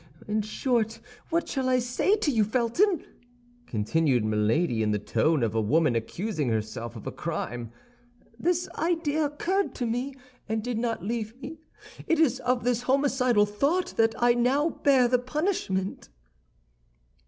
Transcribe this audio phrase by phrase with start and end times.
[0.27, 0.99] In short,
[1.29, 3.05] what shall I say to you, Felton?"
[3.67, 7.71] continued Milady, in the tone of a woman accusing herself of a crime.
[8.39, 10.15] "This idea occurred to me,
[10.49, 11.59] and did not leave me;
[12.07, 16.09] it is of this homicidal thought that I now bear the punishment."